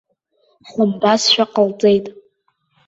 [0.67, 2.05] Ҳлымбазшәа ҟалҵеит.